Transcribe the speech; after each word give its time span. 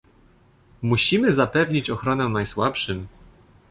Musimy 0.81 1.33
zapewnić 1.33 1.89
ochronę 1.89 2.29
najsłabszym 2.29 3.07